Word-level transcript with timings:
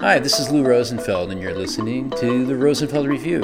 Hi, 0.00 0.18
this 0.18 0.40
is 0.40 0.50
Lou 0.50 0.64
Rosenfeld, 0.64 1.30
and 1.30 1.42
you're 1.42 1.54
listening 1.54 2.08
to 2.12 2.46
the 2.46 2.56
Rosenfeld 2.56 3.06
Review. 3.06 3.42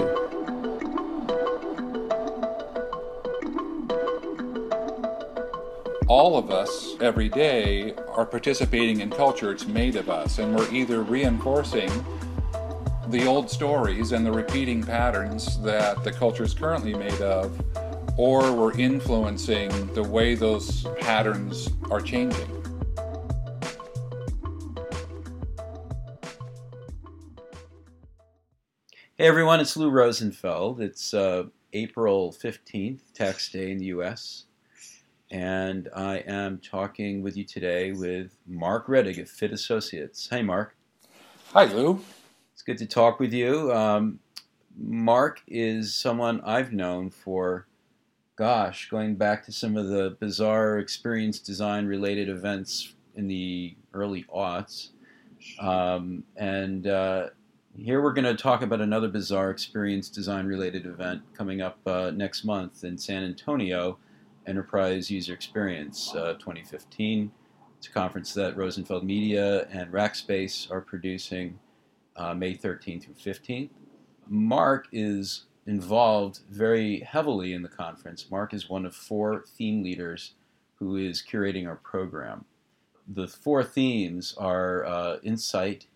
All 6.08 6.38
of 6.38 6.50
us, 6.50 6.96
every 7.02 7.28
day, 7.28 7.92
are 8.08 8.24
participating 8.24 9.02
in 9.02 9.10
culture. 9.10 9.52
It's 9.52 9.66
made 9.66 9.96
of 9.96 10.08
us, 10.08 10.38
and 10.38 10.56
we're 10.56 10.72
either 10.72 11.02
reinforcing 11.02 11.90
the 13.08 13.26
old 13.26 13.50
stories 13.50 14.12
and 14.12 14.24
the 14.24 14.32
repeating 14.32 14.82
patterns 14.82 15.60
that 15.60 16.02
the 16.04 16.10
culture 16.10 16.44
is 16.44 16.54
currently 16.54 16.94
made 16.94 17.20
of, 17.20 17.54
or 18.16 18.50
we're 18.54 18.72
influencing 18.78 19.92
the 19.92 20.02
way 20.02 20.34
those 20.34 20.84
patterns 21.00 21.68
are 21.90 22.00
changing. 22.00 22.65
Hey 29.26 29.30
everyone, 29.30 29.58
it's 29.58 29.76
Lou 29.76 29.90
Rosenfeld. 29.90 30.80
It's 30.80 31.12
uh, 31.12 31.46
April 31.72 32.32
15th, 32.32 33.12
tax 33.12 33.50
day 33.50 33.72
in 33.72 33.78
the 33.78 33.86
US. 33.86 34.44
And 35.32 35.88
I 35.96 36.18
am 36.18 36.58
talking 36.58 37.22
with 37.22 37.36
you 37.36 37.42
today 37.42 37.90
with 37.90 38.38
Marc 38.46 38.86
Rettig 38.86 39.20
of 39.20 39.28
Fit 39.28 39.52
Associates. 39.52 40.28
Hey, 40.30 40.42
Marc. 40.42 40.76
Hi, 41.52 41.64
Lou. 41.64 42.00
It's 42.52 42.62
good 42.62 42.78
to 42.78 42.86
talk 42.86 43.18
with 43.18 43.32
you. 43.32 43.72
Um, 43.72 44.20
Marc 44.78 45.42
is 45.48 45.92
someone 45.92 46.40
I've 46.42 46.72
known 46.72 47.10
for, 47.10 47.66
gosh, 48.36 48.88
going 48.90 49.16
back 49.16 49.44
to 49.46 49.52
some 49.52 49.76
of 49.76 49.88
the 49.88 50.16
bizarre 50.20 50.78
experience 50.78 51.40
design 51.40 51.86
related 51.86 52.28
events 52.28 52.94
in 53.16 53.26
the 53.26 53.74
early 53.92 54.24
aughts. 54.32 54.90
Um, 55.58 56.22
and 56.36 56.86
uh, 56.86 57.30
here 57.78 58.00
we're 58.02 58.12
going 58.12 58.24
to 58.24 58.34
talk 58.34 58.62
about 58.62 58.80
another 58.80 59.08
bizarre 59.08 59.50
experience 59.50 60.08
design 60.08 60.46
related 60.46 60.86
event 60.86 61.22
coming 61.34 61.60
up 61.60 61.78
uh, 61.86 62.10
next 62.14 62.44
month 62.44 62.84
in 62.84 62.96
San 62.96 63.22
Antonio, 63.22 63.98
Enterprise 64.46 65.10
User 65.10 65.34
Experience 65.34 66.14
uh, 66.14 66.34
2015. 66.34 67.30
It's 67.78 67.88
a 67.88 67.90
conference 67.90 68.32
that 68.34 68.56
Rosenfeld 68.56 69.04
Media 69.04 69.66
and 69.70 69.92
Rackspace 69.92 70.70
are 70.70 70.80
producing 70.80 71.58
uh, 72.16 72.32
May 72.34 72.54
13th 72.54 73.04
through 73.04 73.32
15th. 73.32 73.70
Marc 74.26 74.88
is 74.90 75.44
involved 75.66 76.40
very 76.50 77.00
heavily 77.00 77.52
in 77.52 77.62
the 77.62 77.68
conference. 77.68 78.30
Marc 78.30 78.54
is 78.54 78.70
one 78.70 78.86
of 78.86 78.94
four 78.94 79.44
theme 79.56 79.82
leaders 79.82 80.32
who 80.78 80.96
is 80.96 81.22
curating 81.22 81.66
our 81.66 81.76
program. 81.76 82.44
The 83.06 83.28
four 83.28 83.62
themes 83.62 84.34
are 84.38 84.84
uh, 84.86 85.16
insight, 85.22 85.86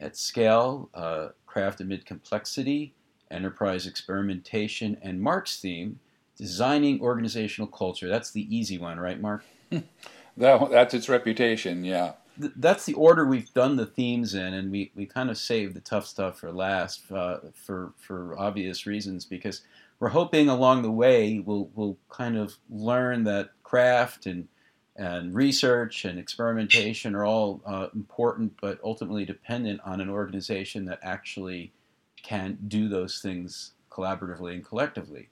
at 0.00 0.16
scale, 0.16 0.90
uh, 0.94 1.28
craft 1.46 1.80
amid 1.80 2.06
complexity, 2.06 2.94
enterprise 3.30 3.86
experimentation, 3.86 4.96
and 5.02 5.20
Marc's 5.20 5.60
theme, 5.60 6.00
designing 6.36 7.00
organizational 7.00 7.68
culture. 7.68 8.08
That's 8.08 8.30
the 8.30 8.54
easy 8.54 8.78
one, 8.78 8.98
right, 8.98 9.20
Marc? 9.20 9.44
that, 9.70 10.70
that's 10.70 10.94
its 10.94 11.08
reputation, 11.08 11.84
yeah. 11.84 12.12
Th- 12.40 12.52
that's 12.56 12.84
the 12.84 12.94
order 12.94 13.24
we've 13.24 13.52
done 13.54 13.76
the 13.76 13.86
themes 13.86 14.34
in, 14.34 14.54
and 14.54 14.70
we, 14.70 14.90
we 14.94 15.06
kind 15.06 15.30
of 15.30 15.38
saved 15.38 15.74
the 15.74 15.80
tough 15.80 16.06
stuff 16.06 16.38
for 16.40 16.52
last 16.52 17.10
uh, 17.12 17.38
for, 17.54 17.92
for 17.96 18.38
obvious 18.38 18.86
reasons 18.86 19.24
because 19.24 19.62
we're 20.00 20.08
hoping 20.08 20.48
along 20.48 20.82
the 20.82 20.90
way 20.90 21.38
we'll, 21.38 21.70
we'll 21.74 21.96
kind 22.10 22.36
of 22.36 22.56
learn 22.68 23.24
that 23.24 23.50
craft 23.62 24.26
and 24.26 24.48
and 24.96 25.34
research 25.34 26.04
and 26.04 26.18
experimentation 26.18 27.14
are 27.14 27.24
all 27.24 27.60
uh, 27.66 27.88
important, 27.94 28.52
but 28.60 28.78
ultimately 28.84 29.24
dependent 29.24 29.80
on 29.84 30.00
an 30.00 30.08
organization 30.08 30.84
that 30.84 31.00
actually 31.02 31.72
can 32.22 32.58
do 32.68 32.88
those 32.88 33.20
things 33.20 33.72
collaboratively 33.90 34.54
and 34.54 34.64
collectively. 34.64 35.28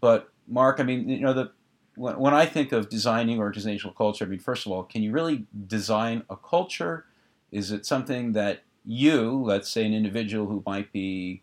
But 0.00 0.30
Marc, 0.48 0.80
I 0.80 0.82
mean, 0.82 1.08
you 1.08 1.20
know, 1.20 1.32
the 1.32 1.52
when, 1.94 2.18
when 2.18 2.34
I 2.34 2.46
think 2.46 2.72
of 2.72 2.88
designing 2.88 3.38
organizational 3.38 3.94
culture, 3.94 4.24
I 4.24 4.28
mean, 4.28 4.38
first 4.38 4.66
of 4.66 4.72
all, 4.72 4.82
can 4.82 5.02
you 5.02 5.12
really 5.12 5.46
design 5.66 6.24
a 6.28 6.36
culture? 6.36 7.06
Is 7.50 7.70
it 7.70 7.86
something 7.86 8.32
that 8.32 8.62
you, 8.84 9.42
let's 9.42 9.70
say, 9.70 9.84
an 9.86 9.94
individual 9.94 10.46
who 10.46 10.62
might 10.66 10.92
be 10.92 11.42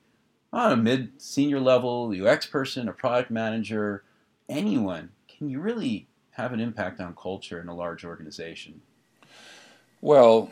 on 0.52 0.72
a 0.72 0.78
mid 0.78 1.22
senior 1.22 1.59
level 1.59 2.13
UX 2.16 2.46
person, 2.46 2.88
a 2.88 2.94
product 2.94 3.31
manager, 3.31 4.03
anyone, 4.47 5.09
can 5.28 5.50
you 5.50 5.59
really 5.59 6.07
have 6.34 6.54
an 6.54 6.60
impact 6.60 7.00
on 7.00 7.16
culture 7.16 7.62
in 7.62 7.68
a 7.68 7.76
large 7.76 8.04
organization? 8.04 8.82
Well, 10.02 10.52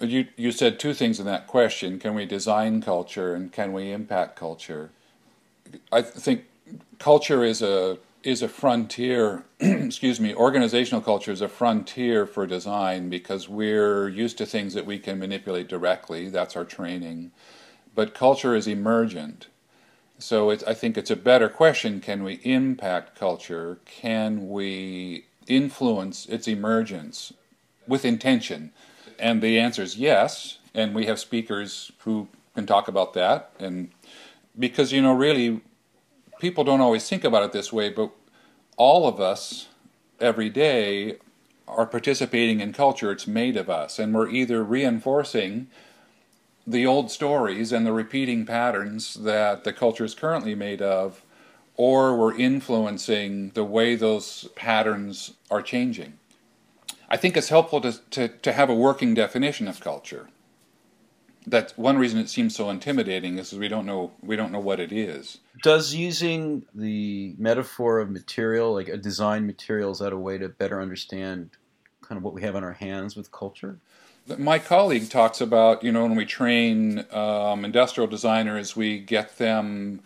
you 0.00 0.26
you 0.36 0.52
said 0.52 0.78
two 0.78 0.94
things 0.94 1.20
in 1.20 1.26
that 1.26 1.46
question. 1.46 1.98
Can 1.98 2.14
we 2.14 2.26
design 2.26 2.82
culture 2.82 3.34
and 3.34 3.52
can 3.52 3.72
we 3.72 3.92
impact 3.92 4.36
culture? 4.36 4.90
I 5.90 6.02
think 6.02 6.44
culture 6.98 7.44
is 7.44 7.62
a 7.62 7.98
is 8.22 8.42
a 8.42 8.48
frontier, 8.48 9.44
excuse 9.60 10.20
me, 10.20 10.34
organizational 10.34 11.00
culture 11.00 11.32
is 11.32 11.40
a 11.40 11.48
frontier 11.48 12.26
for 12.26 12.46
design 12.46 13.08
because 13.08 13.48
we're 13.48 14.08
used 14.08 14.38
to 14.38 14.46
things 14.46 14.74
that 14.74 14.86
we 14.86 14.98
can 14.98 15.18
manipulate 15.18 15.68
directly. 15.68 16.28
That's 16.28 16.56
our 16.56 16.64
training. 16.64 17.32
But 17.94 18.14
culture 18.14 18.54
is 18.54 18.66
emergent. 18.66 19.48
So 20.22 20.52
I 20.52 20.74
think 20.74 20.96
it's 20.96 21.10
a 21.10 21.16
better 21.16 21.48
question 21.48 22.00
can 22.00 22.22
we 22.22 22.34
impact 22.44 23.18
culture? 23.18 23.78
Can 23.84 24.48
we 24.48 25.26
influence 25.48 26.26
its 26.26 26.46
emergence 26.46 27.32
with 27.88 28.04
intention? 28.04 28.72
And 29.18 29.42
the 29.42 29.58
answer 29.58 29.82
is 29.82 29.96
yes. 29.96 30.58
And 30.74 30.94
we 30.94 31.06
have 31.06 31.18
speakers 31.18 31.92
who 31.98 32.28
can 32.54 32.66
talk 32.66 32.88
about 32.88 33.14
that. 33.14 33.50
And 33.58 33.90
because, 34.58 34.92
you 34.92 35.02
know, 35.02 35.12
really, 35.12 35.60
people 36.38 36.62
don't 36.64 36.80
always 36.80 37.08
think 37.08 37.24
about 37.24 37.42
it 37.42 37.52
this 37.52 37.72
way, 37.72 37.90
but 37.90 38.10
all 38.76 39.08
of 39.08 39.20
us 39.20 39.68
every 40.20 40.48
day 40.48 41.16
are 41.66 41.86
participating 41.86 42.60
in 42.60 42.72
culture. 42.72 43.10
It's 43.10 43.26
made 43.26 43.56
of 43.56 43.68
us. 43.68 43.98
And 43.98 44.14
we're 44.14 44.30
either 44.30 44.62
reinforcing 44.62 45.66
the 46.66 46.86
old 46.86 47.10
stories 47.10 47.72
and 47.72 47.86
the 47.86 47.92
repeating 47.92 48.46
patterns 48.46 49.14
that 49.14 49.64
the 49.64 49.72
culture 49.72 50.04
is 50.04 50.14
currently 50.14 50.54
made 50.54 50.80
of, 50.80 51.22
or 51.76 52.16
we're 52.16 52.36
influencing 52.36 53.50
the 53.50 53.64
way 53.64 53.94
those 53.94 54.48
patterns 54.54 55.32
are 55.50 55.62
changing. 55.62 56.18
I 57.08 57.16
think 57.16 57.36
it's 57.36 57.48
helpful 57.48 57.80
to, 57.80 58.00
to, 58.10 58.28
to 58.28 58.52
have 58.52 58.70
a 58.70 58.74
working 58.74 59.14
definition 59.14 59.68
of 59.68 59.80
culture. 59.80 60.28
That's 61.46 61.76
one 61.76 61.98
reason 61.98 62.20
it 62.20 62.30
seems 62.30 62.54
so 62.54 62.70
intimidating 62.70 63.38
is 63.38 63.52
we 63.52 63.66
don't 63.66 63.84
know 63.84 64.12
we 64.22 64.36
don't 64.36 64.52
know 64.52 64.60
what 64.60 64.78
it 64.78 64.92
is. 64.92 65.38
Does 65.62 65.92
using 65.92 66.64
the 66.72 67.34
metaphor 67.36 67.98
of 67.98 68.10
material, 68.10 68.72
like 68.72 68.88
a 68.88 68.96
design 68.96 69.44
material, 69.44 69.90
is 69.90 69.98
that 69.98 70.12
a 70.12 70.18
way 70.18 70.38
to 70.38 70.48
better 70.48 70.80
understand 70.80 71.50
kind 72.00 72.16
of 72.16 72.22
what 72.22 72.32
we 72.32 72.42
have 72.42 72.54
on 72.54 72.62
our 72.62 72.72
hands 72.72 73.16
with 73.16 73.32
culture? 73.32 73.78
My 74.28 74.60
colleague 74.60 75.10
talks 75.10 75.40
about, 75.40 75.82
you 75.82 75.90
know, 75.90 76.02
when 76.02 76.14
we 76.14 76.24
train 76.24 77.04
um, 77.10 77.64
industrial 77.64 78.06
designers, 78.06 78.76
we 78.76 79.00
get 79.00 79.38
them 79.38 80.00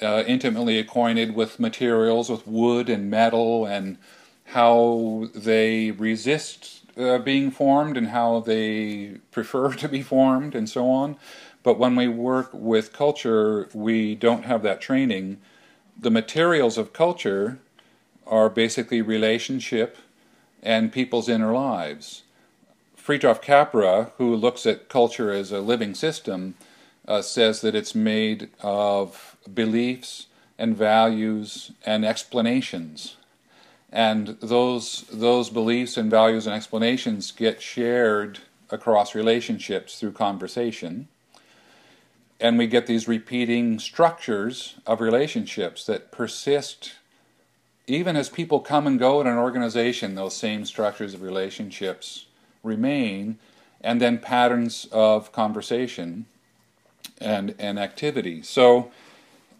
uh, 0.00 0.22
intimately 0.24 0.78
acquainted 0.78 1.34
with 1.34 1.58
materials, 1.58 2.30
with 2.30 2.46
wood 2.46 2.88
and 2.88 3.10
metal, 3.10 3.66
and 3.66 3.98
how 4.46 5.28
they 5.34 5.90
resist 5.90 6.82
uh, 6.96 7.18
being 7.18 7.50
formed 7.50 7.96
and 7.96 8.08
how 8.08 8.38
they 8.38 9.18
prefer 9.32 9.72
to 9.72 9.88
be 9.88 10.00
formed, 10.00 10.54
and 10.54 10.68
so 10.68 10.88
on. 10.88 11.16
But 11.64 11.76
when 11.76 11.96
we 11.96 12.06
work 12.06 12.50
with 12.52 12.92
culture, 12.92 13.68
we 13.74 14.14
don't 14.14 14.44
have 14.44 14.62
that 14.62 14.80
training. 14.80 15.38
The 16.00 16.10
materials 16.12 16.78
of 16.78 16.92
culture 16.92 17.58
are 18.28 18.48
basically 18.48 19.02
relationship 19.02 19.96
and 20.62 20.92
people's 20.92 21.28
inner 21.28 21.52
lives. 21.52 22.22
Fritjof 23.06 23.40
Capra, 23.40 24.10
who 24.18 24.34
looks 24.34 24.66
at 24.66 24.88
culture 24.88 25.30
as 25.30 25.52
a 25.52 25.60
living 25.60 25.94
system, 25.94 26.56
uh, 27.06 27.22
says 27.22 27.60
that 27.60 27.76
it's 27.76 27.94
made 27.94 28.48
of 28.62 29.36
beliefs 29.54 30.26
and 30.58 30.76
values 30.76 31.70
and 31.84 32.04
explanations. 32.04 33.16
And 33.92 34.36
those, 34.40 35.04
those 35.12 35.50
beliefs 35.50 35.96
and 35.96 36.10
values 36.10 36.48
and 36.48 36.56
explanations 36.56 37.30
get 37.30 37.62
shared 37.62 38.40
across 38.70 39.14
relationships 39.14 40.00
through 40.00 40.10
conversation. 40.10 41.06
And 42.40 42.58
we 42.58 42.66
get 42.66 42.88
these 42.88 43.06
repeating 43.06 43.78
structures 43.78 44.74
of 44.84 45.00
relationships 45.00 45.86
that 45.86 46.10
persist 46.10 46.94
even 47.86 48.16
as 48.16 48.28
people 48.28 48.58
come 48.58 48.84
and 48.84 48.98
go 48.98 49.20
in 49.20 49.28
an 49.28 49.38
organization, 49.38 50.16
those 50.16 50.34
same 50.34 50.64
structures 50.64 51.14
of 51.14 51.22
relationships 51.22 52.25
remain, 52.66 53.38
and 53.80 54.00
then 54.00 54.18
patterns 54.18 54.86
of 54.92 55.32
conversation 55.32 56.26
and, 57.20 57.54
and 57.58 57.78
activity. 57.78 58.42
So 58.42 58.90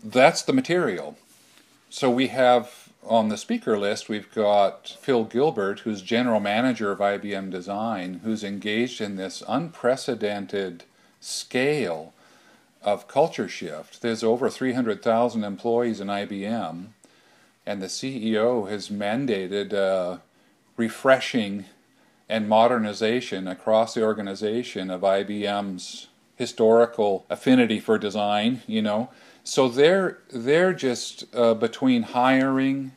that's 0.03 0.43
the 0.43 0.53
material. 0.53 1.17
So 1.89 2.11
we 2.11 2.29
have 2.29 2.87
on 3.07 3.29
the 3.29 3.37
speaker 3.37 3.79
list, 3.79 4.09
we've 4.09 4.33
got 4.35 4.97
Phil 5.01 5.25
Gilbert, 5.25 5.81
who's 5.81 6.03
general 6.03 6.41
manager 6.41 6.91
of 6.91 6.99
IBM 6.99 7.51
Design, 7.51 8.21
who's 8.25 8.43
engaged 8.43 9.01
in 9.01 9.17
this 9.17 9.43
unprecedented 9.49 10.85
scale 11.21 12.13
of 12.83 13.09
culture 13.09 13.49
shift. 13.49 14.03
There's 14.03 14.25
over 14.25 14.51
300,000 14.51 15.45
employees 15.45 16.01
in 16.01 16.09
IBM, 16.09 16.87
and 17.65 17.83
the 17.83 17.87
CEO 17.87 18.69
has 18.69 18.89
mandated 18.89 19.73
uh, 19.73 20.19
refreshing 20.77 21.67
and 22.29 22.49
modernization 22.49 23.47
across 23.47 23.95
the 23.95 24.03
organization 24.03 24.91
of 24.91 25.03
IBM's 25.03 26.09
historical 26.37 27.25
affinity 27.31 27.81
for 27.81 27.99
design, 27.99 28.63
you 28.67 28.83
know. 28.83 29.11
So 29.45 29.69
they're 29.69 30.19
they're 30.31 30.73
just 30.73 31.25
uh, 31.35 31.55
between 31.55 32.03
hiring 32.03 32.93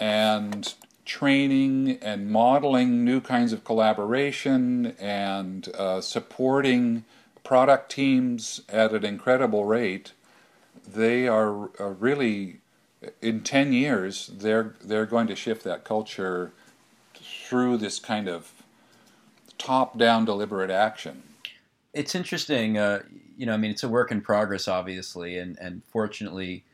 and 0.00 0.72
training 1.04 1.98
and 2.00 2.30
modeling 2.30 3.04
new 3.04 3.20
kinds 3.20 3.52
of 3.52 3.64
collaboration 3.64 4.94
and 4.98 5.68
uh, 5.76 6.00
supporting 6.00 7.04
product 7.44 7.92
teams 7.92 8.62
at 8.70 8.92
an 8.92 9.04
incredible 9.04 9.66
rate. 9.66 10.12
They 10.86 11.28
are, 11.28 11.70
are 11.78 11.92
really 11.92 12.60
in 13.20 13.42
10 13.42 13.74
years 13.74 14.28
they're 14.28 14.74
they're 14.82 15.04
going 15.04 15.26
to 15.26 15.36
shift 15.36 15.62
that 15.64 15.84
culture 15.84 16.52
through 17.48 17.76
this 17.76 17.98
kind 17.98 18.28
of 18.28 18.52
top 19.58 19.98
down 19.98 20.24
deliberate 20.24 20.70
action. 20.70 21.22
It's 21.92 22.14
interesting 22.14 22.76
uh, 22.78 23.02
you 23.36 23.46
know 23.46 23.54
i 23.54 23.56
mean 23.56 23.70
it's 23.72 23.82
a 23.82 23.88
work 23.88 24.12
in 24.12 24.20
progress 24.20 24.68
obviously 24.68 25.38
and 25.38 25.58
and 25.58 25.82
fortunately 25.88 26.64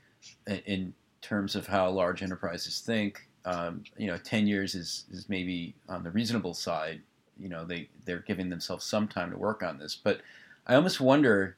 in 0.66 0.92
terms 1.22 1.56
of 1.56 1.66
how 1.66 1.88
large 1.88 2.22
enterprises 2.22 2.80
think 2.80 3.26
um, 3.44 3.84
you 3.96 4.06
know 4.06 4.18
10 4.18 4.46
years 4.46 4.74
is 4.74 5.04
is 5.10 5.28
maybe 5.28 5.74
on 5.88 6.02
the 6.02 6.10
reasonable 6.10 6.54
side. 6.54 7.00
You 7.38 7.48
know 7.48 7.64
they 7.64 7.88
they're 8.04 8.20
giving 8.20 8.50
themselves 8.50 8.84
some 8.84 9.08
time 9.08 9.30
to 9.30 9.38
work 9.38 9.62
on 9.62 9.78
this. 9.78 9.96
But 9.96 10.20
i 10.66 10.74
almost 10.74 11.00
wonder 11.00 11.56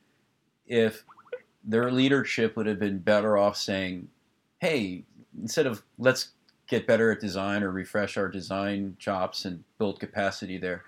if 0.67 1.05
their 1.65 1.91
leadership 1.91 2.57
would 2.57 2.67
have 2.67 2.79
been 2.79 2.99
better 2.99 3.37
off 3.37 3.57
saying 3.57 4.09
hey, 4.61 5.03
instead 5.41 5.67
of 5.67 5.83
let's 5.99 6.29
get 6.73 6.87
better 6.87 7.13
at 7.13 7.21
design 7.21 7.63
or 7.63 7.71
refresh 7.71 8.17
our 8.17 8.29
design 8.29 8.97
chops 8.99 9.45
and 9.45 9.63
build 9.77 10.01
capacity 10.01 10.57
there, 10.57 10.83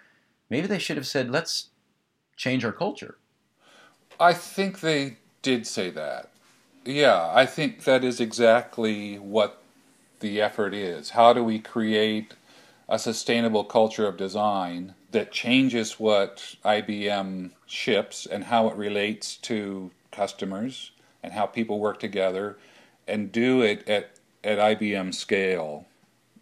maybe 0.48 0.66
they 0.66 0.78
should 0.78 0.96
have 0.96 1.06
said, 1.06 1.30
let's 1.30 1.68
change 2.36 2.64
our 2.64 2.72
culture. 2.72 3.18
I 4.18 4.32
think 4.32 4.80
they 4.80 5.18
did 5.42 5.66
say 5.66 5.90
that. 5.90 6.30
Yeah, 6.86 7.30
I 7.34 7.44
think 7.44 7.84
that 7.84 8.02
is 8.02 8.18
exactly 8.18 9.18
what 9.18 9.62
the 10.20 10.40
effort 10.40 10.72
is. 10.72 11.10
How 11.10 11.34
do 11.34 11.44
we 11.44 11.58
create 11.58 12.32
a 12.88 12.98
sustainable 12.98 13.64
culture 13.64 14.06
of 14.06 14.16
design 14.16 14.94
that 15.10 15.32
changes 15.32 16.00
what 16.00 16.56
IBM 16.64 17.50
ships 17.66 18.24
and 18.24 18.44
how 18.44 18.68
it 18.68 18.76
relates 18.76 19.36
to 19.36 19.90
customers 20.10 20.92
and 21.22 21.34
how 21.34 21.44
people 21.44 21.78
work 21.78 22.00
together 22.00 22.56
and 23.06 23.30
do 23.30 23.60
it 23.60 23.86
at, 23.86 24.13
at 24.44 24.58
IBM 24.58 25.14
scale. 25.14 25.86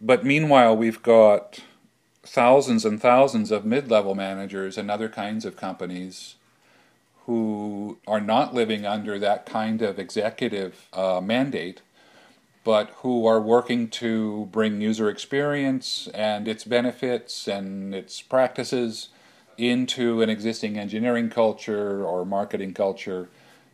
But 0.01 0.25
meanwhile, 0.25 0.75
we've 0.75 1.01
got 1.01 1.59
thousands 2.23 2.85
and 2.85 3.01
thousands 3.01 3.51
of 3.51 3.65
mid 3.65 3.89
level 3.89 4.15
managers 4.15 4.77
and 4.77 4.91
other 4.91 5.09
kinds 5.09 5.45
of 5.45 5.55
companies 5.55 6.35
who 7.25 7.97
are 8.05 8.19
not 8.19 8.53
living 8.53 8.85
under 8.85 9.17
that 9.17 9.45
kind 9.45 9.81
of 9.81 9.97
executive 9.97 10.87
uh, 10.91 11.21
mandate, 11.21 11.81
but 12.65 12.89
who 12.97 13.25
are 13.25 13.39
working 13.39 13.87
to 13.87 14.49
bring 14.51 14.81
user 14.81 15.09
experience 15.09 16.09
and 16.13 16.47
its 16.47 16.65
benefits 16.65 17.47
and 17.47 17.95
its 17.95 18.21
practices 18.21 19.09
into 19.57 20.21
an 20.21 20.29
existing 20.29 20.77
engineering 20.77 21.29
culture 21.29 22.03
or 22.03 22.25
marketing 22.25 22.73
culture. 22.73 23.29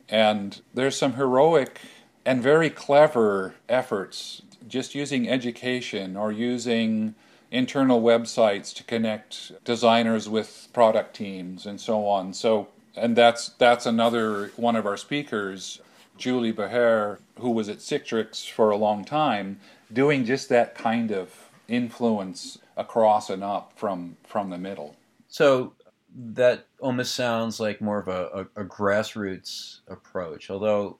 And 0.08 0.62
there's 0.74 0.98
some 0.98 1.14
heroic 1.14 1.80
and 2.26 2.42
very 2.42 2.70
clever 2.70 3.56
efforts 3.68 4.42
just 4.68 4.94
using 4.94 5.30
education 5.30 6.16
or 6.16 6.32
using 6.32 7.16
internal 7.52 8.02
websites 8.02 8.74
to 8.76 8.84
connect 8.84 9.52
designers 9.66 10.30
with 10.30 10.68
product 10.74 11.16
teams 11.16 11.66
and 11.66 11.82
so 11.82 12.06
on. 12.06 12.34
So 12.34 12.68
and 12.96 13.16
that's 13.16 13.50
that's 13.50 13.86
another 13.86 14.52
one 14.56 14.76
of 14.76 14.86
our 14.86 14.98
speakers, 14.98 15.82
Julie 16.18 16.54
Baher, 16.54 17.20
who 17.40 17.52
was 17.52 17.70
at 17.70 17.78
Citrix 17.78 18.50
for 18.50 18.70
a 18.70 18.78
long 18.78 19.06
time, 19.06 19.60
doing 19.92 20.26
just 20.26 20.50
that 20.50 20.76
kind 20.76 21.12
of 21.12 21.50
influence 21.68 22.60
across 22.78 23.30
and 23.30 23.44
up 23.44 23.74
from 23.76 24.18
from 24.26 24.50
the 24.50 24.58
middle. 24.58 24.96
So 25.28 25.74
that 26.16 26.66
almost 26.80 27.14
sounds 27.16 27.60
like 27.60 27.82
more 27.82 28.00
of 28.00 28.08
a, 28.08 28.48
a, 28.56 28.62
a 28.62 28.66
grassroots 28.66 29.82
approach, 29.88 30.50
although 30.50 30.98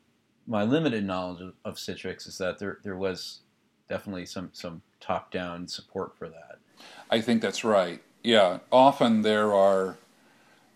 my 0.50 0.64
limited 0.64 1.06
knowledge 1.06 1.42
of, 1.42 1.54
of 1.64 1.76
Citrix 1.76 2.28
is 2.28 2.38
that 2.40 2.58
there 2.60 2.80
there 2.84 2.98
was 2.98 3.40
definitely 3.88 4.26
some 4.26 4.50
some 4.52 4.82
top 5.00 5.32
down 5.32 5.68
support 5.68 6.18
for 6.18 6.28
that. 6.28 6.58
I 7.10 7.22
think 7.22 7.42
that's 7.42 7.64
right. 7.64 8.02
Yeah, 8.24 8.60
often 8.72 9.22
there 9.22 9.54
are. 9.54 9.98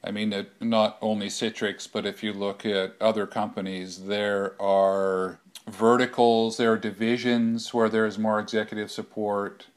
I 0.06 0.12
mean, 0.12 0.34
it, 0.34 0.52
not 0.62 0.98
only 1.02 1.28
Citrix, 1.28 1.88
but 1.92 2.06
if 2.06 2.24
you 2.24 2.34
look 2.34 2.66
at 2.66 2.96
other 3.00 3.26
companies, 3.26 4.04
there 4.06 4.62
are 4.62 5.40
verticals, 5.66 6.58
there 6.58 6.74
are 6.74 6.78
divisions 6.78 7.74
where 7.74 7.88
there 7.88 8.06
is 8.06 8.20
more 8.20 8.38
executive 8.38 8.92
support, 8.92 9.68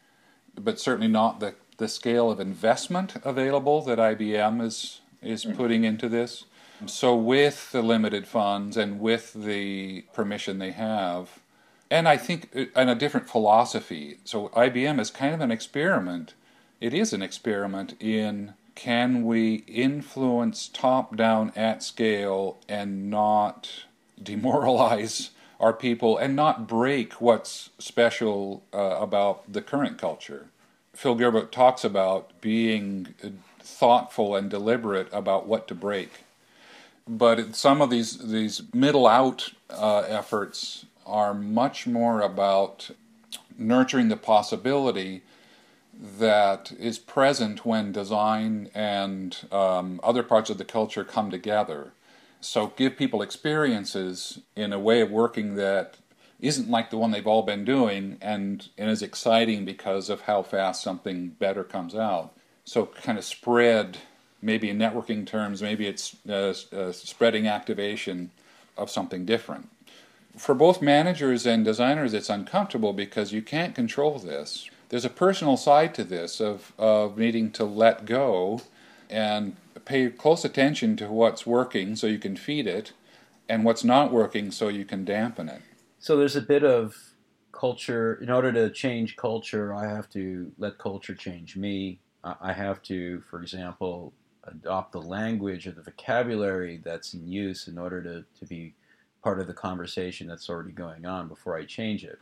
but 0.56 0.80
certainly 0.80 1.06
not 1.06 1.38
the, 1.38 1.54
the 1.76 1.86
scale 1.86 2.28
of 2.28 2.40
investment 2.40 3.14
available 3.24 3.82
that 3.82 3.98
IBM 3.98 4.60
is 4.62 5.00
is 5.22 5.44
putting 5.44 5.84
into 5.84 6.08
this. 6.08 6.44
So, 6.84 7.16
with 7.16 7.72
the 7.72 7.80
limited 7.80 8.26
funds 8.26 8.76
and 8.76 9.00
with 9.00 9.32
the 9.32 10.02
permission 10.12 10.58
they 10.58 10.72
have, 10.72 11.40
and 11.90 12.06
I 12.06 12.18
think 12.18 12.70
and 12.74 12.90
a 12.90 12.94
different 12.94 13.30
philosophy. 13.30 14.18
So, 14.24 14.48
IBM 14.48 15.00
is 15.00 15.10
kind 15.10 15.34
of 15.34 15.40
an 15.40 15.50
experiment. 15.50 16.34
It 16.80 16.92
is 16.92 17.14
an 17.14 17.22
experiment 17.22 17.94
in 17.98 18.52
can 18.74 19.24
we 19.24 19.64
influence 19.66 20.68
top 20.68 21.16
down 21.16 21.50
at 21.56 21.82
scale 21.82 22.58
and 22.68 23.08
not 23.08 23.84
demoralize 24.22 25.30
our 25.58 25.72
people 25.72 26.18
and 26.18 26.36
not 26.36 26.68
break 26.68 27.14
what's 27.14 27.70
special 27.78 28.62
uh, 28.74 28.98
about 29.00 29.50
the 29.50 29.62
current 29.62 29.96
culture. 29.96 30.48
Phil 30.92 31.14
Gilbert 31.14 31.52
talks 31.52 31.84
about 31.84 32.38
being 32.42 33.14
thoughtful 33.60 34.36
and 34.36 34.50
deliberate 34.50 35.08
about 35.12 35.46
what 35.46 35.66
to 35.68 35.74
break 35.74 36.25
but 37.08 37.54
some 37.54 37.80
of 37.80 37.90
these 37.90 38.18
these 38.18 38.62
middle 38.74 39.06
out 39.06 39.52
uh, 39.70 40.00
efforts 40.00 40.86
are 41.06 41.34
much 41.34 41.86
more 41.86 42.20
about 42.20 42.90
nurturing 43.58 44.08
the 44.08 44.16
possibility 44.16 45.22
that 46.18 46.72
is 46.78 46.98
present 46.98 47.64
when 47.64 47.92
design 47.92 48.68
and 48.74 49.46
um, 49.50 50.00
other 50.02 50.22
parts 50.22 50.50
of 50.50 50.58
the 50.58 50.64
culture 50.64 51.04
come 51.04 51.30
together. 51.30 51.92
So 52.40 52.72
give 52.76 52.96
people 52.96 53.22
experiences 53.22 54.40
in 54.54 54.72
a 54.72 54.78
way 54.78 55.00
of 55.00 55.10
working 55.10 55.54
that 55.54 55.96
isn't 56.38 56.68
like 56.68 56.90
the 56.90 56.98
one 56.98 57.12
they've 57.12 57.26
all 57.26 57.42
been 57.42 57.64
doing 57.64 58.18
and, 58.20 58.68
and 58.76 58.90
is 58.90 59.02
exciting 59.02 59.64
because 59.64 60.10
of 60.10 60.22
how 60.22 60.42
fast 60.42 60.82
something 60.82 61.28
better 61.28 61.64
comes 61.64 61.94
out. 61.94 62.34
So 62.64 62.86
kind 62.86 63.16
of 63.16 63.24
spread 63.24 63.98
maybe 64.42 64.70
in 64.70 64.78
networking 64.78 65.26
terms, 65.26 65.62
maybe 65.62 65.86
it's 65.86 66.16
uh, 66.28 66.54
uh, 66.72 66.92
spreading 66.92 67.46
activation 67.46 68.30
of 68.76 68.90
something 68.90 69.24
different. 69.24 69.68
For 70.36 70.54
both 70.54 70.82
managers 70.82 71.46
and 71.46 71.64
designers, 71.64 72.12
it's 72.12 72.28
uncomfortable 72.28 72.92
because 72.92 73.32
you 73.32 73.40
can't 73.40 73.74
control 73.74 74.18
this. 74.18 74.68
There's 74.90 75.04
a 75.04 75.10
personal 75.10 75.56
side 75.56 75.94
to 75.94 76.04
this 76.04 76.40
of, 76.40 76.72
of 76.78 77.16
needing 77.16 77.50
to 77.52 77.64
let 77.64 78.04
go 78.04 78.60
and 79.08 79.56
pay 79.84 80.08
close 80.10 80.44
attention 80.44 80.96
to 80.96 81.08
what's 81.08 81.46
working 81.46 81.96
so 81.96 82.06
you 82.06 82.18
can 82.18 82.36
feed 82.36 82.66
it 82.66 82.92
and 83.48 83.64
what's 83.64 83.84
not 83.84 84.12
working 84.12 84.50
so 84.50 84.68
you 84.68 84.84
can 84.84 85.04
dampen 85.04 85.48
it. 85.48 85.62
So 85.98 86.16
there's 86.16 86.36
a 86.36 86.42
bit 86.42 86.64
of 86.64 86.94
culture. 87.52 88.14
In 88.22 88.30
order 88.30 88.52
to 88.52 88.70
change 88.70 89.16
culture, 89.16 89.74
I 89.74 89.88
have 89.88 90.10
to 90.10 90.52
let 90.58 90.78
culture 90.78 91.14
change 91.14 91.56
me. 91.56 92.00
I 92.24 92.52
have 92.52 92.82
to, 92.84 93.22
for 93.30 93.40
example, 93.40 94.12
adopt 94.46 94.92
the 94.92 95.00
language 95.00 95.66
or 95.66 95.72
the 95.72 95.82
vocabulary 95.82 96.80
that's 96.84 97.14
in 97.14 97.26
use 97.26 97.68
in 97.68 97.78
order 97.78 98.02
to, 98.02 98.24
to 98.38 98.46
be 98.46 98.74
part 99.22 99.40
of 99.40 99.46
the 99.46 99.54
conversation 99.54 100.26
that's 100.26 100.48
already 100.48 100.72
going 100.72 101.04
on 101.04 101.28
before 101.28 101.56
I 101.56 101.64
change 101.64 102.04
it. 102.04 102.18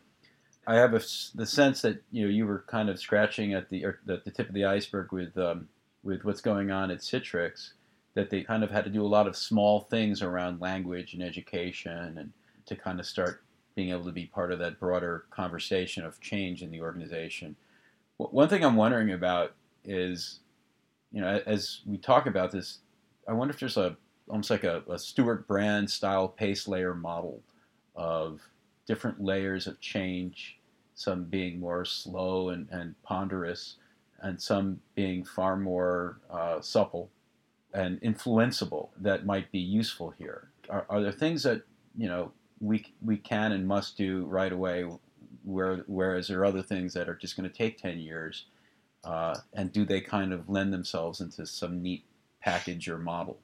I 0.66 0.76
have 0.76 0.94
a, 0.94 1.02
the 1.34 1.46
sense 1.46 1.82
that 1.82 2.02
you 2.10 2.24
know 2.24 2.30
you 2.30 2.46
were 2.46 2.64
kind 2.66 2.88
of 2.88 2.98
scratching 2.98 3.52
at 3.52 3.68
the 3.68 3.84
the, 4.06 4.22
the 4.24 4.30
tip 4.30 4.48
of 4.48 4.54
the 4.54 4.64
iceberg 4.64 5.12
with 5.12 5.36
um, 5.36 5.68
with 6.02 6.24
what's 6.24 6.40
going 6.40 6.70
on 6.70 6.90
at 6.90 7.00
Citrix. 7.00 7.72
That 8.14 8.30
they 8.30 8.42
kind 8.42 8.62
of 8.62 8.70
had 8.70 8.84
to 8.84 8.90
do 8.90 9.04
a 9.04 9.08
lot 9.08 9.26
of 9.26 9.36
small 9.36 9.80
things 9.80 10.22
around 10.22 10.60
language 10.60 11.14
and 11.14 11.22
education, 11.22 12.16
and 12.16 12.32
to 12.66 12.76
kind 12.76 13.00
of 13.00 13.06
start 13.06 13.42
being 13.74 13.90
able 13.90 14.04
to 14.04 14.12
be 14.12 14.26
part 14.26 14.52
of 14.52 14.58
that 14.60 14.78
broader 14.78 15.24
conversation 15.30 16.04
of 16.04 16.20
change 16.20 16.62
in 16.62 16.70
the 16.70 16.80
organization. 16.80 17.56
One 18.16 18.48
thing 18.48 18.64
I'm 18.64 18.76
wondering 18.76 19.10
about 19.10 19.54
is 19.84 20.38
you 21.14 21.20
know, 21.20 21.40
as 21.46 21.80
we 21.86 21.96
talk 21.96 22.26
about 22.26 22.50
this, 22.50 22.80
I 23.28 23.32
wonder 23.32 23.54
if 23.54 23.60
there's 23.60 23.76
a 23.76 23.96
almost 24.28 24.50
like 24.50 24.64
a, 24.64 24.82
a 24.90 24.98
Stewart 24.98 25.46
Brand 25.46 25.88
style 25.88 26.26
pace 26.26 26.66
layer 26.66 26.92
model 26.92 27.40
of 27.94 28.40
different 28.84 29.22
layers 29.22 29.68
of 29.68 29.80
change, 29.80 30.58
some 30.94 31.24
being 31.24 31.60
more 31.60 31.84
slow 31.84 32.48
and, 32.48 32.68
and 32.70 33.00
ponderous, 33.04 33.76
and 34.22 34.42
some 34.42 34.80
being 34.96 35.24
far 35.24 35.56
more 35.56 36.18
uh, 36.30 36.60
supple 36.60 37.10
and 37.72 38.00
influenceable 38.00 38.88
that 38.98 39.24
might 39.24 39.52
be 39.52 39.60
useful 39.60 40.10
here. 40.18 40.50
Are, 40.68 40.84
are 40.88 41.00
there 41.00 41.12
things 41.12 41.44
that 41.44 41.62
you 41.96 42.08
know 42.08 42.32
we 42.60 42.86
we 43.04 43.18
can 43.18 43.52
and 43.52 43.68
must 43.68 43.96
do 43.96 44.24
right 44.24 44.52
away, 44.52 44.84
where, 45.44 45.84
whereas 45.86 46.26
there 46.26 46.40
are 46.40 46.44
other 46.44 46.62
things 46.62 46.92
that 46.94 47.08
are 47.08 47.14
just 47.14 47.36
going 47.36 47.48
to 47.48 47.56
take 47.56 47.78
ten 47.78 48.00
years, 48.00 48.46
uh, 49.04 49.36
and 49.52 49.72
do 49.72 49.84
they 49.84 50.00
kind 50.00 50.32
of 50.32 50.48
lend 50.48 50.72
themselves 50.72 51.20
into 51.20 51.46
some 51.46 51.82
neat 51.82 52.04
package 52.42 52.88
or 52.88 52.98
model? 52.98 53.38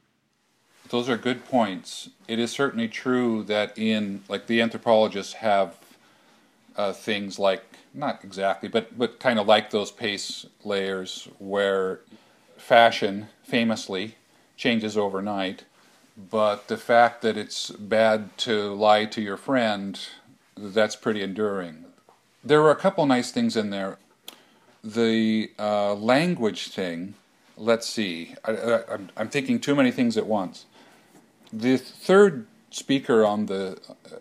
Those 0.88 1.09
are 1.09 1.17
good 1.17 1.45
points. 1.45 2.11
It 2.26 2.38
is 2.38 2.50
certainly 2.50 2.88
true 2.88 3.45
that 3.45 3.79
in 3.79 4.23
like 4.29 4.47
the 4.47 4.61
anthropologists 4.61 5.35
have 5.35 5.76
uh, 6.76 6.93
things 6.93 7.38
like 7.38 7.62
not 7.95 8.25
exactly, 8.25 8.69
but 8.69 8.99
but 8.99 9.21
kind 9.21 9.38
of 9.38 9.47
like 9.47 9.71
those 9.71 9.90
pace 9.90 10.47
layers 10.64 11.29
where 11.38 12.00
fashion 12.57 13.29
famously 13.43 14.17
changes 14.57 14.97
overnight, 14.97 15.64
but 16.31 16.69
the 16.69 16.76
fact 16.76 17.23
that 17.23 17.37
it's 17.37 17.71
bad 17.71 18.37
to 18.38 18.75
lie 18.75 19.05
to 19.07 19.23
your 19.23 19.37
friend, 19.37 19.99
that's 20.57 20.97
pretty 20.97 21.23
enduring. 21.23 21.85
There 22.45 22.62
were 22.62 22.71
a 22.71 22.76
couple 22.76 23.07
nice 23.07 23.31
things 23.31 23.57
in 23.57 23.71
there. 23.71 23.99
The 24.83 25.51
uh, 25.59 25.95
language 25.95 26.69
thing, 26.69 27.15
let's 27.57 27.89
see, 27.89 28.35
I, 28.45 28.99
am 29.17 29.29
thinking 29.29 29.61
too 29.61 29.75
many 29.75 29.91
things 29.91 30.17
at 30.17 30.27
once. 30.27 30.65
The 31.53 31.77
third 31.77 32.47
speaker 32.71 33.25
on 33.25 33.47
the 33.47 33.79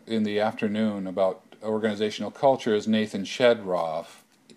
in 0.07 0.23
the 0.23 0.39
afternoon 0.39 1.07
about 1.07 1.41
organizational 1.63 2.31
culture 2.31 2.73
is 2.73 2.87
Nathan 2.87 3.23
Shedroff. 3.23 4.07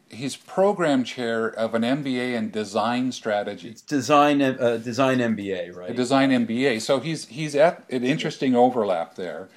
He's 0.09 0.37
program 0.37 1.05
chair 1.05 1.47
of 1.49 1.75
an 1.75 1.83
MBA 1.83 2.35
in 2.35 2.51
design 2.51 3.13
strategy. 3.13 3.71
It's 3.71 3.81
design 3.83 4.43
uh, 4.43 4.79
design 4.83 5.19
MBA, 5.19 5.75
right? 5.75 5.91
A 5.91 5.95
design 5.95 6.31
MBA. 6.31 6.81
So 6.83 7.01
he's 7.01 7.27
he's 7.27 7.55
at 7.55 7.85
an 7.91 8.05
interesting 8.05 8.55
overlap 8.55 9.15
there, 9.15 9.49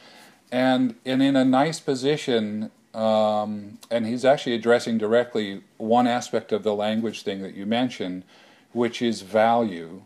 and 0.51 0.95
and 1.05 1.21
in 1.21 1.35
a 1.35 1.45
nice 1.45 1.79
position. 1.79 2.71
Um, 2.95 3.79
and 3.91 4.05
he's 4.05 4.23
actually 4.23 4.55
addressing 4.55 4.97
directly 4.97 5.61
one 5.77 6.07
aspect 6.07 6.51
of 6.51 6.63
the 6.63 6.73
language 6.73 7.23
thing 7.23 7.41
that 7.41 7.53
you 7.53 7.65
mentioned, 7.65 8.23
which 8.71 9.01
is 9.01 9.21
value 9.21 10.03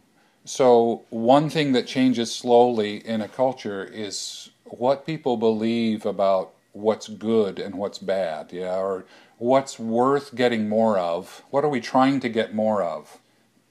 so, 0.50 1.03
one 1.12 1.51
thing 1.51 1.74
that 1.74 1.86
changes 1.86 2.34
slowly 2.34 3.05
in 3.05 3.22
a 3.22 3.27
culture 3.27 3.84
is 3.84 4.50
what 4.65 5.05
people 5.05 5.38
believe 5.38 6.08
about 6.08 6.53
what's 6.72 7.08
good 7.08 7.60
and 7.60 7.75
what's 7.75 8.00
bad, 8.00 8.51
yeah, 8.51 8.77
or 8.77 9.05
what's 9.38 9.77
worth 9.77 10.34
getting 10.34 10.67
more 10.67 10.98
of. 10.98 11.43
What 11.51 11.63
are 11.63 11.69
we 11.69 11.81
trying 11.81 12.19
to 12.22 12.29
get 12.29 12.55
more 12.55 12.81
of? 12.81 13.19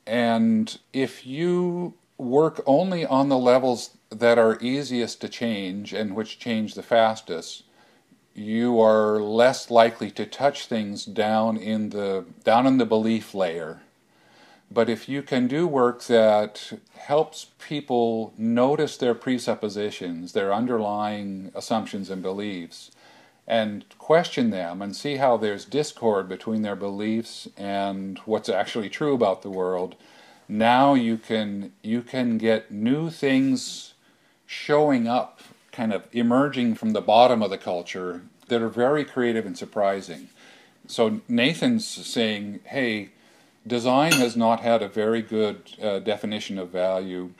And 0.06 0.78
if 0.92 1.26
you 1.26 1.94
work 2.16 2.62
only 2.64 3.04
on 3.04 3.28
the 3.28 3.38
levels 3.38 3.96
that 4.10 4.38
are 4.38 4.56
easiest 4.60 5.20
to 5.22 5.28
change 5.28 5.92
and 5.92 6.14
which 6.14 6.38
change 6.38 6.74
the 6.74 6.84
fastest, 6.84 7.64
you 8.38 8.80
are 8.80 9.20
less 9.20 9.70
likely 9.70 10.10
to 10.12 10.24
touch 10.24 10.66
things 10.66 11.04
down 11.04 11.56
in 11.56 11.90
the 11.90 12.24
down 12.44 12.66
in 12.66 12.78
the 12.78 12.86
belief 12.86 13.34
layer. 13.34 13.80
But 14.70 14.88
if 14.88 15.08
you 15.08 15.22
can 15.22 15.48
do 15.48 15.66
work 15.66 16.04
that 16.04 16.72
helps 16.94 17.46
people 17.58 18.34
notice 18.36 18.96
their 18.96 19.14
presuppositions, 19.14 20.32
their 20.32 20.52
underlying 20.52 21.50
assumptions 21.54 22.10
and 22.10 22.22
beliefs, 22.22 22.90
and 23.46 23.86
question 23.98 24.50
them 24.50 24.82
and 24.82 24.94
see 24.94 25.16
how 25.16 25.38
there's 25.38 25.64
discord 25.64 26.28
between 26.28 26.62
their 26.62 26.76
beliefs 26.76 27.48
and 27.56 28.18
what's 28.26 28.50
actually 28.50 28.90
true 28.90 29.14
about 29.14 29.40
the 29.40 29.50
world, 29.50 29.96
now 30.48 30.94
you 30.94 31.16
can 31.16 31.72
you 31.82 32.02
can 32.02 32.38
get 32.38 32.70
new 32.70 33.10
things 33.10 33.94
showing 34.46 35.08
up, 35.08 35.40
kind 35.78 35.92
of 35.92 36.02
emerging 36.12 36.74
from 36.74 36.90
the 36.90 37.00
bottom 37.00 37.40
of 37.40 37.50
the 37.50 37.56
culture 37.56 38.22
that 38.48 38.60
are 38.60 38.68
very 38.68 39.04
creative 39.04 39.46
and 39.46 39.56
surprising. 39.56 40.28
So 40.88 41.20
Nathan's 41.28 41.86
saying, 41.86 42.58
hey, 42.64 43.10
design 43.64 44.10
has 44.14 44.36
not 44.36 44.58
had 44.58 44.82
a 44.82 44.88
very 44.88 45.22
good 45.22 45.58
uh, 45.80 46.00
definition 46.00 46.58
of 46.58 46.70
value, 46.70 47.30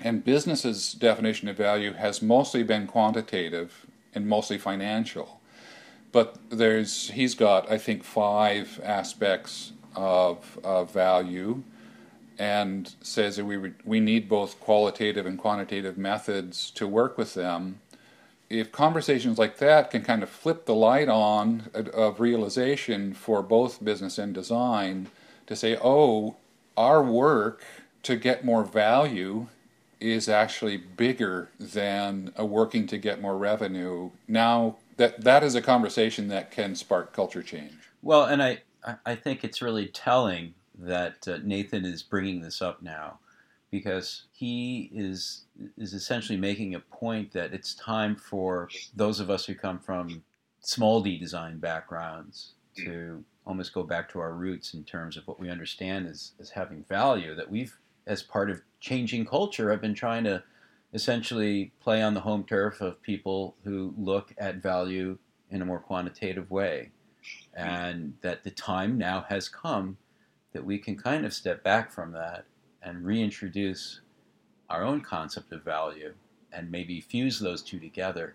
and 0.00 0.24
business's 0.24 0.92
definition 0.92 1.46
of 1.46 1.56
value 1.56 1.92
has 1.92 2.20
mostly 2.20 2.64
been 2.64 2.88
quantitative 2.88 3.86
and 4.12 4.26
mostly 4.26 4.58
financial. 4.58 5.40
But 6.10 6.36
there's 6.50 7.10
he's 7.10 7.36
got 7.36 7.70
I 7.70 7.78
think 7.78 8.02
five 8.02 8.80
aspects 8.82 9.70
of, 9.94 10.58
of 10.64 10.90
value, 10.92 11.62
and 12.38 12.94
says 13.00 13.36
that 13.36 13.44
we 13.44 13.72
we 13.84 14.00
need 14.00 14.28
both 14.28 14.60
qualitative 14.60 15.26
and 15.26 15.38
quantitative 15.38 15.98
methods 15.98 16.70
to 16.72 16.86
work 16.86 17.18
with 17.18 17.34
them. 17.34 17.80
If 18.48 18.72
conversations 18.72 19.38
like 19.38 19.58
that 19.58 19.90
can 19.90 20.02
kind 20.02 20.22
of 20.22 20.30
flip 20.30 20.64
the 20.64 20.74
light 20.74 21.08
on 21.08 21.68
uh, 21.74 21.90
of 21.90 22.20
realization 22.20 23.12
for 23.12 23.42
both 23.42 23.84
business 23.84 24.18
and 24.18 24.32
design, 24.32 25.08
to 25.46 25.56
say, 25.56 25.76
oh, 25.82 26.36
our 26.76 27.02
work 27.02 27.64
to 28.04 28.16
get 28.16 28.44
more 28.44 28.64
value 28.64 29.48
is 30.00 30.28
actually 30.28 30.76
bigger 30.76 31.50
than 31.58 32.32
a 32.36 32.46
working 32.46 32.86
to 32.86 32.98
get 32.98 33.20
more 33.20 33.36
revenue. 33.36 34.10
Now 34.28 34.76
that 34.96 35.24
that 35.24 35.42
is 35.42 35.54
a 35.54 35.62
conversation 35.62 36.28
that 36.28 36.50
can 36.50 36.74
spark 36.76 37.12
culture 37.12 37.42
change. 37.42 37.90
Well, 38.02 38.24
and 38.24 38.42
I 38.42 38.62
I 39.04 39.16
think 39.16 39.44
it's 39.44 39.60
really 39.60 39.88
telling 39.88 40.54
that 40.78 41.26
uh, 41.26 41.38
Nathan 41.42 41.84
is 41.84 42.02
bringing 42.02 42.40
this 42.40 42.62
up 42.62 42.82
now 42.82 43.18
because 43.70 44.24
he 44.32 44.90
is 44.94 45.44
is 45.76 45.92
essentially 45.92 46.38
making 46.38 46.74
a 46.74 46.80
point 46.80 47.32
that 47.32 47.52
it's 47.52 47.74
time 47.74 48.16
for 48.16 48.68
those 48.94 49.20
of 49.20 49.30
us 49.30 49.44
who 49.44 49.54
come 49.54 49.78
from 49.78 50.22
small 50.60 51.02
d 51.02 51.18
design 51.18 51.58
backgrounds 51.58 52.54
to 52.76 53.22
almost 53.46 53.72
go 53.72 53.82
back 53.82 54.08
to 54.10 54.20
our 54.20 54.32
roots 54.32 54.74
in 54.74 54.84
terms 54.84 55.16
of 55.16 55.26
what 55.26 55.40
we 55.40 55.50
understand 55.50 56.06
as, 56.06 56.32
as 56.38 56.50
having 56.50 56.84
value 56.84 57.34
that 57.34 57.50
we've 57.50 57.76
as 58.06 58.22
part 58.22 58.50
of 58.50 58.62
changing 58.80 59.24
culture 59.24 59.70
have 59.70 59.80
been 59.80 59.94
trying 59.94 60.24
to 60.24 60.42
essentially 60.94 61.72
play 61.80 62.02
on 62.02 62.14
the 62.14 62.20
home 62.20 62.44
turf 62.44 62.80
of 62.80 63.00
people 63.02 63.54
who 63.64 63.94
look 63.98 64.34
at 64.38 64.56
value 64.56 65.18
in 65.50 65.62
a 65.62 65.64
more 65.64 65.78
quantitative 65.78 66.50
way. 66.50 66.90
And 67.54 68.14
that 68.22 68.44
the 68.44 68.50
time 68.50 68.96
now 68.96 69.26
has 69.28 69.48
come 69.48 69.96
that 70.58 70.64
we 70.64 70.76
can 70.76 70.96
kind 70.96 71.24
of 71.24 71.32
step 71.32 71.62
back 71.62 71.92
from 71.92 72.10
that 72.10 72.44
and 72.82 73.06
reintroduce 73.06 74.00
our 74.68 74.82
own 74.82 75.00
concept 75.00 75.52
of 75.52 75.62
value 75.62 76.12
and 76.52 76.68
maybe 76.68 77.00
fuse 77.00 77.38
those 77.38 77.62
two 77.62 77.78
together 77.78 78.34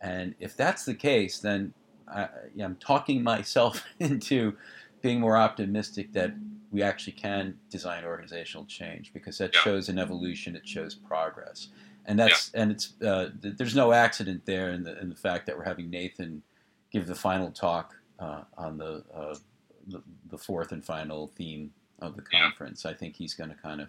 and 0.00 0.32
if 0.38 0.56
that's 0.56 0.84
the 0.84 0.94
case 0.94 1.40
then 1.40 1.74
I, 2.06 2.28
am 2.60 2.76
talking 2.76 3.20
myself 3.34 3.84
into 3.98 4.56
being 5.02 5.18
more 5.18 5.36
optimistic 5.36 6.12
that 6.12 6.34
we 6.70 6.82
actually 6.82 7.14
can 7.14 7.58
design 7.68 8.04
organizational 8.04 8.64
change 8.66 9.12
because 9.12 9.38
that 9.38 9.52
yeah. 9.52 9.60
shows 9.62 9.88
an 9.88 9.98
evolution, 9.98 10.54
it 10.54 10.68
shows 10.68 10.94
progress, 10.94 11.68
and 12.04 12.16
that's 12.16 12.52
yeah. 12.54 12.62
and 12.62 12.70
it's 12.70 13.00
uh, 13.02 13.30
there's 13.40 13.74
no 13.74 13.92
accident 13.92 14.44
there 14.46 14.70
in 14.70 14.84
the 14.84 15.00
in 15.00 15.08
the 15.08 15.16
fact 15.16 15.46
that 15.46 15.56
we're 15.56 15.64
having 15.64 15.90
Nathan 15.90 16.42
give 16.92 17.06
the 17.06 17.14
final 17.14 17.50
talk 17.50 17.96
uh, 18.18 18.42
on 18.56 18.78
the, 18.78 19.04
uh, 19.14 19.34
the, 19.86 20.02
the 20.30 20.38
fourth 20.38 20.72
and 20.72 20.84
final 20.84 21.28
theme 21.36 21.70
of 22.00 22.16
the 22.16 22.22
conference. 22.22 22.84
I 22.84 22.94
think 22.94 23.16
he's 23.16 23.34
going 23.34 23.50
to 23.50 23.56
kind 23.56 23.80
of 23.80 23.88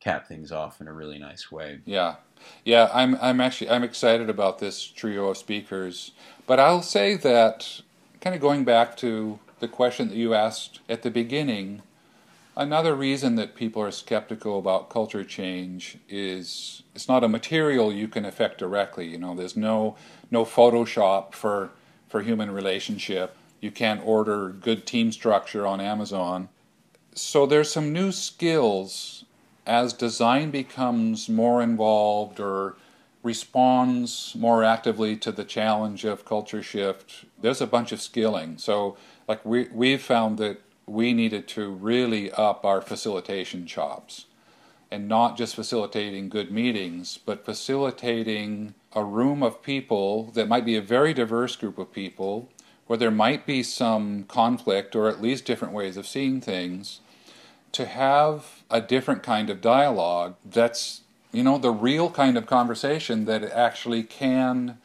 cap 0.00 0.28
things 0.28 0.52
off 0.52 0.80
in 0.80 0.88
a 0.88 0.92
really 0.92 1.18
nice 1.18 1.50
way. 1.50 1.80
Yeah, 1.84 2.16
yeah. 2.64 2.90
I'm 2.92 3.16
I'm 3.20 3.40
actually 3.40 3.70
I'm 3.70 3.82
excited 3.82 4.28
about 4.28 4.58
this 4.58 4.84
trio 4.84 5.28
of 5.28 5.38
speakers. 5.38 6.12
But 6.46 6.60
I'll 6.60 6.82
say 6.82 7.16
that, 7.16 7.80
kind 8.20 8.36
of 8.36 8.42
going 8.42 8.64
back 8.64 8.96
to 8.98 9.38
the 9.60 9.68
question 9.68 10.08
that 10.08 10.16
you 10.16 10.34
asked 10.34 10.80
at 10.88 11.02
the 11.02 11.10
beginning, 11.10 11.82
another 12.56 12.94
reason 12.94 13.36
that 13.36 13.54
people 13.54 13.80
are 13.82 13.90
skeptical 13.90 14.58
about 14.58 14.90
culture 14.90 15.24
change 15.24 15.98
is 16.08 16.82
it's 16.94 17.08
not 17.08 17.24
a 17.24 17.28
material 17.28 17.92
you 17.92 18.08
can 18.08 18.26
affect 18.26 18.58
directly. 18.58 19.06
You 19.06 19.18
know, 19.18 19.34
there's 19.34 19.56
no 19.56 19.96
no 20.30 20.44
Photoshop 20.44 21.32
for 21.32 21.70
for 22.08 22.20
human 22.20 22.50
relationship. 22.50 23.36
You 23.64 23.70
can't 23.70 24.02
order 24.04 24.50
good 24.50 24.86
team 24.86 25.10
structure 25.10 25.66
on 25.66 25.80
Amazon. 25.80 26.50
So 27.14 27.46
there's 27.46 27.72
some 27.72 27.94
new 27.94 28.12
skills 28.12 29.24
as 29.66 29.94
design 29.94 30.50
becomes 30.50 31.30
more 31.30 31.62
involved 31.62 32.38
or 32.40 32.76
responds 33.22 34.34
more 34.38 34.62
actively 34.62 35.16
to 35.16 35.32
the 35.32 35.44
challenge 35.44 36.04
of 36.04 36.26
culture 36.26 36.62
shift, 36.62 37.24
there's 37.40 37.62
a 37.62 37.66
bunch 37.66 37.90
of 37.90 38.02
skilling. 38.02 38.58
So, 38.58 38.98
like 39.26 39.42
we 39.46 39.68
we've 39.72 40.02
found 40.02 40.36
that 40.38 40.60
we 40.86 41.14
needed 41.14 41.48
to 41.48 41.70
really 41.70 42.30
up 42.32 42.66
our 42.66 42.82
facilitation 42.82 43.66
chops, 43.66 44.26
and 44.90 45.08
not 45.08 45.38
just 45.38 45.54
facilitating 45.54 46.28
good 46.28 46.50
meetings, 46.50 47.18
but 47.24 47.46
facilitating 47.46 48.74
a 48.92 49.02
room 49.02 49.42
of 49.42 49.62
people 49.62 50.30
that 50.32 50.48
might 50.48 50.66
be 50.66 50.76
a 50.76 50.82
very 50.82 51.14
diverse 51.14 51.56
group 51.56 51.78
of 51.78 51.90
people, 51.90 52.50
where 52.86 52.98
there 52.98 53.10
might 53.10 53.46
be 53.46 53.62
some 53.62 54.24
conflict 54.24 54.94
or 54.94 55.08
at 55.08 55.22
least 55.22 55.44
different 55.44 55.74
ways 55.74 55.96
of 55.96 56.06
seeing 56.06 56.40
things, 56.40 57.00
to 57.72 57.86
have 57.86 58.62
a 58.70 58.80
different 58.80 59.22
kind 59.22 59.50
of 59.50 59.60
dialogue 59.60 60.36
that's, 60.44 61.00
you 61.32 61.42
know, 61.42 61.58
the 61.58 61.72
real 61.72 62.10
kind 62.10 62.36
of 62.36 62.46
conversation 62.46 63.24
that 63.24 63.42
actually 63.44 64.02
can 64.02 64.78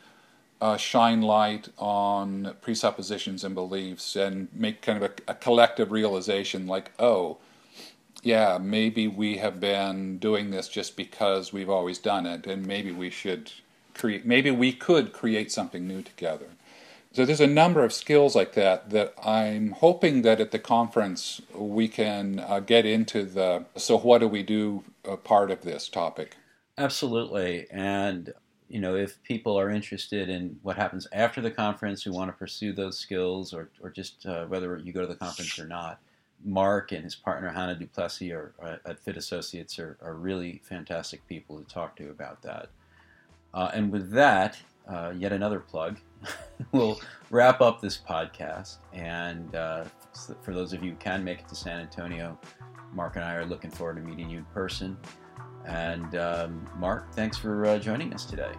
uh, 0.61 0.75
shine 0.75 1.21
light 1.21 1.69
on 1.77 2.55
presuppositions 2.61 3.43
and 3.43 3.55
beliefs 3.55 4.15
and 4.15 4.47
make 4.53 4.81
kind 4.81 5.01
of 5.01 5.11
a, 5.11 5.31
a 5.31 5.35
collective 5.35 5.91
realization 5.91 6.67
like, 6.67 6.91
oh, 6.99 7.37
yeah, 8.23 8.57
maybe 8.61 9.07
we 9.07 9.37
have 9.37 9.59
been 9.59 10.17
doing 10.17 10.51
this 10.51 10.67
just 10.67 10.97
because 10.97 11.53
we've 11.53 11.69
always 11.69 11.97
done 11.97 12.25
it, 12.25 12.45
and 12.47 12.65
maybe 12.65 12.91
we 12.91 13.09
should 13.09 13.51
create, 13.93 14.25
maybe 14.25 14.51
we 14.51 14.73
could 14.73 15.13
create 15.13 15.51
something 15.51 15.87
new 15.87 16.01
together. 16.01 16.47
So 17.11 17.25
there's 17.25 17.41
a 17.41 17.47
number 17.47 17.83
of 17.83 17.91
skills 17.91 18.35
like 18.35 18.53
that 18.53 18.91
that 18.91 19.13
I'm 19.23 19.71
hoping 19.71 20.21
that 20.21 20.39
at 20.39 20.51
the 20.51 20.59
conference 20.59 21.41
we 21.55 21.87
can 21.87 22.39
uh, 22.39 22.59
get 22.59 22.85
into 22.85 23.23
the 23.23 23.65
so 23.75 23.97
what 23.97 24.19
do 24.19 24.27
we 24.27 24.43
do 24.43 24.83
uh, 25.07 25.15
part 25.15 25.49
of 25.49 25.61
this 25.61 25.89
topic. 25.89 26.35
Absolutely, 26.77 27.65
and 27.71 28.33
you 28.69 28.79
know 28.79 28.95
if 28.95 29.21
people 29.23 29.59
are 29.59 29.71
interested 29.71 30.29
in 30.29 30.59
what 30.61 30.75
happens 30.75 31.07
after 31.11 31.41
the 31.41 31.51
conference, 31.51 32.03
who 32.03 32.13
want 32.13 32.29
to 32.29 32.37
pursue 32.37 32.73
those 32.73 32.97
skills, 32.97 33.53
or 33.53 33.69
or 33.81 33.89
just 33.89 34.25
uh, 34.27 34.45
whether 34.45 34.77
you 34.77 34.93
go 34.93 35.01
to 35.01 35.07
the 35.07 35.15
conference 35.15 35.57
or 35.57 35.67
not 35.67 35.99
Marc 36.43 36.91
and 36.91 37.03
his 37.03 37.15
partner 37.15 37.49
Hannah 37.49 37.75
du 37.75 37.87
Plessis 37.87 38.31
are, 38.31 38.53
are, 38.59 38.79
at 38.85 38.99
Fit 38.99 39.17
Associates 39.17 39.77
are, 39.79 39.97
are, 40.01 40.13
really 40.13 40.61
fantastic 40.63 41.25
people 41.27 41.59
to 41.59 41.65
talk 41.65 41.95
to 41.97 42.09
about 42.09 42.41
that. 42.43 42.69
Uh, 43.53 43.71
and 43.73 43.91
with 43.91 44.11
that, 44.11 44.57
uh, 44.89 45.13
yet 45.15 45.31
another 45.31 45.59
plug. 45.59 45.97
we'll 46.71 46.99
wrap 47.29 47.61
up 47.61 47.79
this 47.81 47.97
podcast. 47.97 48.77
And 48.93 49.55
uh, 49.55 49.85
for 50.41 50.53
those 50.53 50.73
of 50.73 50.83
you 50.83 50.91
who 50.91 50.97
can 50.97 51.23
make 51.23 51.39
it 51.39 51.47
to 51.49 51.55
San 51.55 51.79
Antonio, 51.79 52.37
Marc 52.93 53.15
and 53.15 53.25
I 53.25 53.35
are 53.35 53.45
looking 53.45 53.71
forward 53.71 53.95
to 53.97 54.01
meeting 54.01 54.29
you 54.29 54.39
in 54.39 54.45
person. 54.45 54.97
And 55.65 56.15
um, 56.15 56.67
Marc, 56.77 57.13
thanks 57.13 57.37
for 57.37 57.65
uh, 57.65 57.79
joining 57.79 58.13
us 58.13 58.25
today. 58.25 58.51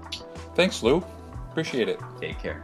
Thanks, 0.54 0.82
Lou. 0.82 1.04
Appreciate 1.50 1.88
it. 1.88 1.98
Take 2.20 2.38
care. 2.38 2.62